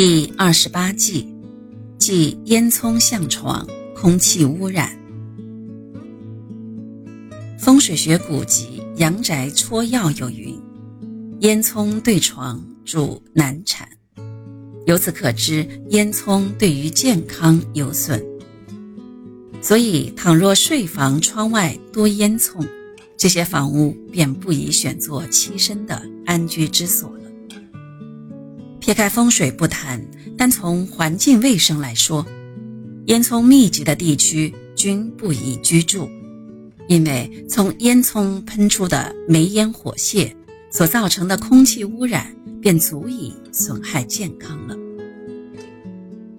[0.00, 1.26] 第二十八计，
[1.98, 3.66] 即烟囱向床，
[3.96, 4.96] 空气污染。
[7.58, 10.56] 风水学古籍《阳宅戳要》有云
[11.42, 13.88] ：“烟囱对床，主难产。”
[14.86, 18.24] 由此可知，烟囱对于健康有损。
[19.60, 22.64] 所以，倘若睡房窗外多烟囱，
[23.16, 27.27] 这些房屋便不宜选作栖身的安居之所了。
[28.88, 30.02] 撇开风水不谈，
[30.34, 32.24] 单从环境卫生来说，
[33.04, 36.08] 烟囱密集的地区均不宜居住，
[36.88, 40.34] 因为从烟囱喷出的煤烟火屑
[40.70, 44.74] 所造成的空气污染，便足以损害健康了。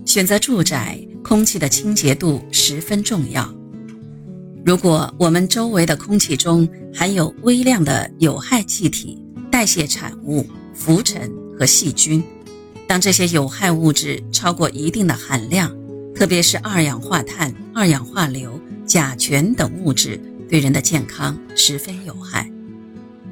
[0.03, 3.47] 选择住宅，空气的清洁度十分重要。
[4.65, 10.43] 如果我们周围的空气中含有微量的有害气体、代谢产物、
[10.73, 12.23] 浮尘和细菌，
[12.89, 15.71] 当这些有害物质超过一定的含量，
[16.15, 22.51] 特别是二氧化碳、二氧化硫、甲醛等物质，对人的健康十分有害，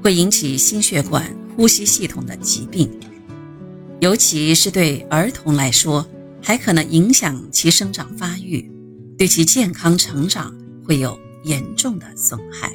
[0.03, 2.87] 会引起心血管、呼吸系统的疾病，
[3.99, 6.07] 尤其是对儿童来说，
[6.39, 8.71] 还可能影响其生长发育，
[9.17, 10.55] 对其健康成长。
[10.85, 12.71] 会有严重的损害。